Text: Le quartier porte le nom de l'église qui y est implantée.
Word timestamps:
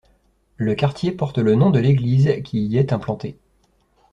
Le 0.57 0.73
quartier 0.73 1.11
porte 1.11 1.37
le 1.37 1.53
nom 1.53 1.69
de 1.69 1.77
l'église 1.77 2.41
qui 2.43 2.65
y 2.65 2.79
est 2.79 2.91
implantée. 2.91 3.37